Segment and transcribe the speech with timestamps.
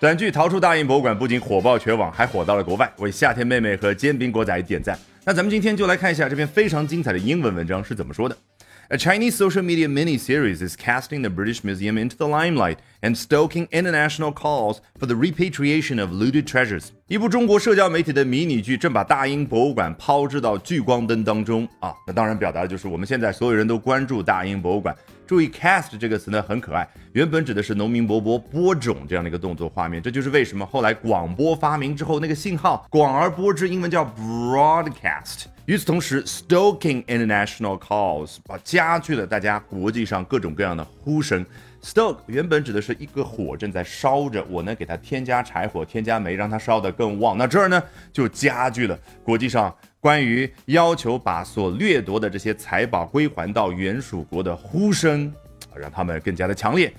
[0.00, 4.96] 短剧逃出大英博物馆不仅火爆全网，还火到了国外，为夏天妹妹和煎饼果仔点赞。
[5.24, 8.36] 那咱们今天就来看一下这篇非常精彩的英文文章是怎么说的。
[8.89, 14.31] A Chinese social media mini-series is casting the British Museum into the limelight and stoking international
[14.31, 16.89] calls for the repatriation of looted treasures.
[17.07, 21.93] 一部中国社交媒体的迷你剧正把大英博物馆抛掷到聚光灯当中啊！
[22.05, 24.95] 那当然表达的就是我们现在所有人都关注大英博物馆。
[25.25, 30.01] 注意，cast 这个词呢很可爱，原本指的是农民伯伯播种这样的一个动作画面。
[30.01, 35.45] 这就是为什么后来广播发明之后，那个信号广而播之，英文叫 broadcast。
[35.68, 41.44] 与此同时，stoking international calls 啊，加剧了大家国际上各种各样的呼声。
[41.82, 47.36] stoke 原本指的是一个火正在烧着，我呢给它添加柴火、添加煤，让它烧得更旺。
[47.36, 55.30] 那这儿呢就加剧了国际上关于要求把所掠夺的这些财宝归还到原属国的呼声，
[55.76, 56.90] 让他们更加的强烈。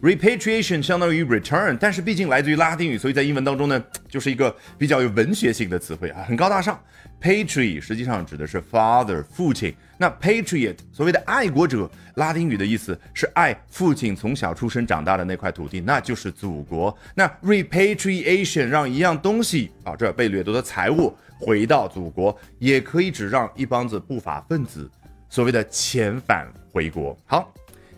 [0.00, 6.80] Repatriation 相当于 return，但是毕竟来自于拉丁语，所以在英文当中呢， 就是一个比较有文学性的词汇啊，很高大上。
[7.20, 16.96] Patri 实际上指的是 father 父亲，那 patriot 所谓的爱国者，拉丁语的意思是爱父亲从小出生长大的那块土地，那就是祖国。
[17.16, 24.88] 那 repatriation 让一样东西啊，这被掠夺的财物回到祖国，也可以指让一帮子不法分子
[25.28, 27.18] 所谓的遣返回国。
[27.26, 27.52] 好。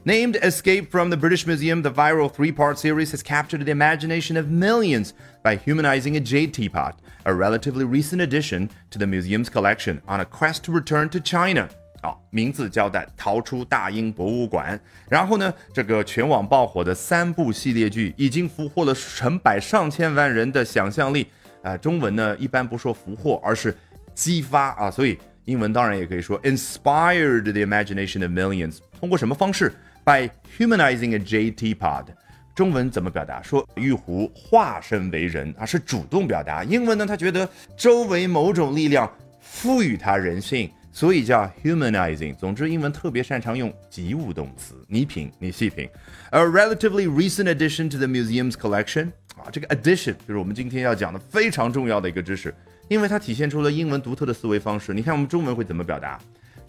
[0.05, 4.37] Named Escape from the British Museum, the viral three part series has captured the imagination
[4.37, 9.99] of millions by humanizing a jade teapot, a relatively recent addition to the museum's collection,
[10.07, 11.67] on a quest to return to China.
[12.01, 14.79] 啊，名字交代，逃出大英博物馆。
[15.09, 21.23] 然后呢，这个全网爆火的三部系列剧已经俘获了成百上千万人的想象力。
[21.63, 23.75] 啊、呃，中文呢一般不说俘获，而是
[24.13, 28.77] 激发啊，所以英文当然也可以说 inspired the imagination of millions。
[28.99, 29.73] 通过什么方式
[30.10, 32.06] ？by humanizing a jade teapot，
[32.52, 33.40] 中文怎么表达？
[33.40, 36.64] 说玉壶化身为人啊，是主动表达。
[36.64, 39.08] 英文呢，他觉得周围某种力量
[39.40, 42.34] 赋予他人性，所以叫 humanizing。
[42.34, 44.84] 总之，英文特别擅长用及物动词。
[44.88, 45.88] 你品，你细品。
[46.30, 52.52] A relatively recent addition to the museum's collection 啊，这个 addition 就是我们今天要讲的非常重要的一个知识，
[52.88, 54.92] 因为它体现出了英文独特的思维方式。
[54.92, 56.18] 你看我们中文会怎么表达？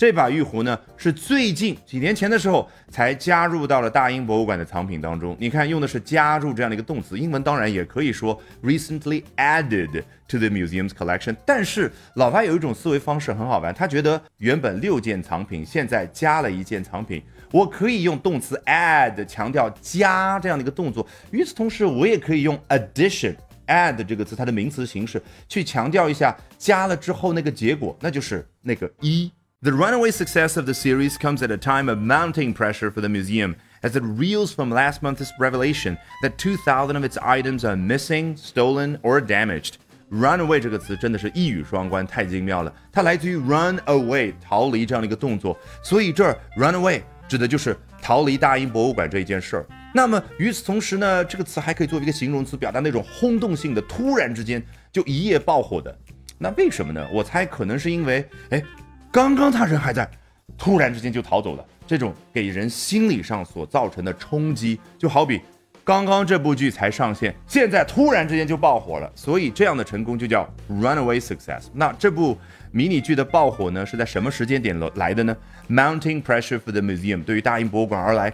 [0.02, 5.38] 这把玉壶呢，是最近几年前的时候才加入到了大英博物馆的藏品当中。
[5.40, 11.36] 你看，用的是加入这样的一个动词，英文当然也可以说 recently added to the museum's collection。
[11.46, 21.06] 但是老外有一种思维方式很好玩，他觉得原本六件藏品，现在加了一件藏品，我可以用动词 add 强调加这样的一个动作。
[21.30, 23.36] 与此同时，我也可以用 addition
[23.68, 29.32] add 这个词它的名词形式去强调一下加了之后那个结果，那就是那个一。
[29.64, 33.56] The runaway success of the series comes at a time of mounting pressure for the museum
[33.84, 38.98] as it reels from last month's revelation that 2,000 of its items are missing, stolen,
[39.04, 39.74] or damaged.
[40.10, 42.74] Runaway 这个词真的是一语双关，太精妙了。
[42.92, 49.66] 它来自于 run away 逃离这样的一个动作，所以这儿 run away 指的就是逃离大英博物馆这一件事儿。
[49.94, 54.60] 那么与此同时呢，这个词还可以作为一个形容词，表达那种轰动性的、突然之间
[54.92, 55.96] 就一夜爆火的。
[56.40, 57.08] 那为什么呢？
[57.14, 58.64] 我猜可能是因为，哎。
[59.12, 60.10] 刚刚他人还在，
[60.58, 65.42] 突然之间就逃走了，这种给人心理上所造成的冲击，就好比
[65.84, 71.66] 刚刚这部剧才上线，现在突然之间就爆火了，所以这样的成功就叫 runaway success。
[71.74, 72.38] 那这部
[72.72, 75.36] 迷你剧的爆火呢，是在什么时间点来的呢
[75.70, 78.32] ？Mounting pressure for the museum，对于大英博物馆而来，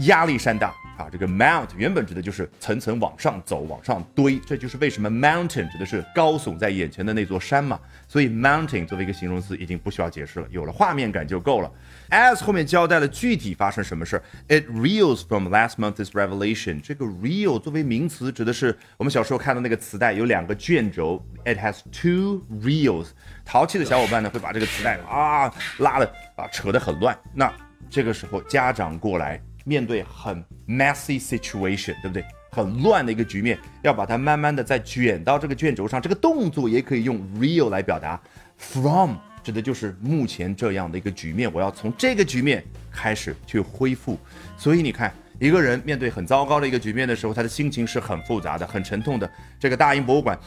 [0.00, 0.74] 压力山大。
[0.96, 7.78] 啊，这个 mount 原本指的就是层层往上走、往上堆，这就是为什么 mountain 指的是高耸在眼前的那座山嘛。
[8.06, 11.70] 所以 mountain 作为一个形容词已经不需要解释了，有了画面感就够了。
[12.10, 16.80] as 后面交代了具体发生什么事儿，it reels from last month's revelation。
[16.80, 23.08] 这个 reel 作为名词指的是我们小时候看到那个磁带有两个卷轴，it has two reels。
[23.44, 26.06] 淘气的小伙伴呢会把这个磁带啊拉的
[26.36, 27.52] 啊扯得很乱，那
[27.90, 29.40] 这个时候家长过来。
[29.64, 32.24] 面对很 messy situation，对不对？
[32.50, 36.00] 很乱的一个局面，要把它慢慢的再卷到这个卷轴上。
[36.00, 38.20] 这个动作也可以用 real 来表达。
[38.56, 44.16] From 指的就是目前这样的一个局面，我要从这个局面开始去恢复。
[44.56, 49.28] 所以你看，一个人面对很糟糕的一个局面的时候，他的心情是很复杂的、很沉痛的。
[49.58, 50.38] 这个大英博物馆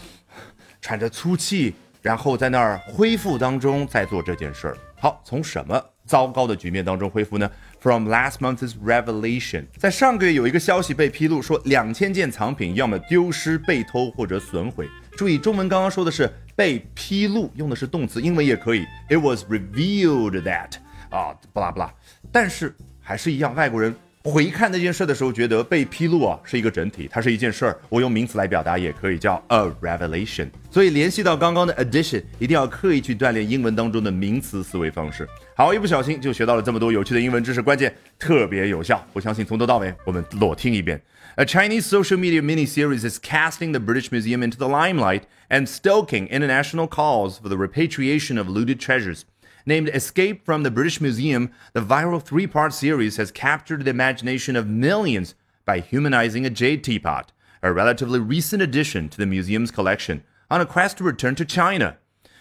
[0.79, 4.77] 喘着粗气，然后在那儿恢复当中在做这件事儿。
[4.95, 7.51] 好，从什么糟糕的局面当中恢复呢
[7.87, 14.89] ？From last month's revelation，在上个月有一个消息被披露，说两千件藏品要么丢失、被偷或者损毁。
[15.15, 18.85] 注意，中文刚刚说的是被披露，用的是动词，英文也可以。
[19.07, 20.71] It was revealed that
[21.09, 21.89] 啊，不拉不拉。
[22.29, 23.95] 但是还是一样，外国人
[24.26, 27.76] 回看那件事的时候，觉得被披露啊是一个整体，它是一件事儿。
[27.88, 30.48] 我用名词来表达也可以叫 a revelation。
[30.70, 35.28] 所以联系到刚刚的 addition，一定要刻意去锻炼英文当中的名词思维方式。
[35.56, 39.04] 好，一不小心就学到了这么多有趣的英文知识，关键特别有效。
[39.12, 41.02] 我相信从头到尾我们裸听一遍。
[41.34, 46.86] A Chinese social media mini-series is casting the British Museum into the limelight and stoking international
[46.86, 49.22] calls for the repatriation of looted treasures.
[49.67, 54.55] Named Escape from the British Museum, the viral three part series has captured the imagination
[54.55, 55.35] of millions
[55.65, 60.65] by humanizing a jade teapot, a relatively recent addition to the museum's collection, on a
[60.65, 61.97] quest to return to China.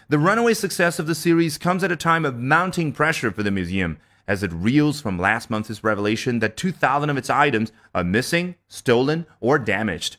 [0.08, 3.50] The runaway success of the series comes at a time of mounting pressure for the
[3.50, 8.54] museum as it reels from last month's revelation that 2,000 of its items are missing,
[8.68, 10.18] stolen, or damaged.